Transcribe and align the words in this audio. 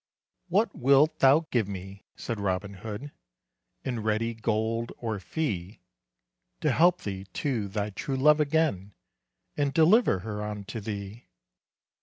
"What 0.47 0.73
wilt 0.75 1.19
thou 1.19 1.45
give 1.51 1.67
me," 1.67 2.05
said 2.15 2.39
Robin 2.39 2.73
Hood, 2.73 3.11
"In 3.83 3.99
ready 4.01 4.33
gold 4.33 4.91
or 4.97 5.19
fee, 5.19 5.79
To 6.61 6.71
help 6.71 7.01
thee 7.03 7.25
to 7.25 7.67
thy 7.67 7.91
true 7.91 8.17
love 8.17 8.39
again, 8.39 8.95
And 9.55 9.71
deliver 9.71 10.21
her 10.21 10.41
unto 10.41 10.79
thee?" 10.79 11.27